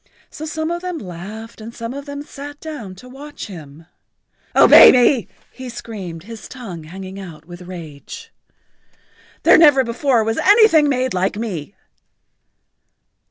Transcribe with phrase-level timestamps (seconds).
[0.31, 3.85] So some of them laughed and some of them sat down to watch him.
[4.55, 8.33] "Obey me!" he screamed, his tongue hanging out with rage.
[9.43, 11.75] "There never before was anything made like me."